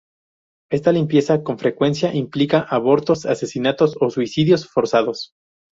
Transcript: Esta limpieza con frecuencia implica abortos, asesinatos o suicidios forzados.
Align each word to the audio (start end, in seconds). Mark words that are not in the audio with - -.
Esta 0.71 0.91
limpieza 0.91 1.43
con 1.43 1.59
frecuencia 1.59 2.11
implica 2.11 2.61
abortos, 2.61 3.27
asesinatos 3.27 3.95
o 4.01 4.09
suicidios 4.09 4.67
forzados. 4.67 5.35